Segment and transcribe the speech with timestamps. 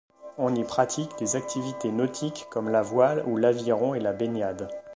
[0.39, 4.67] On y pratique des activités nautiques comme la voile ou l'aviron et la baignade.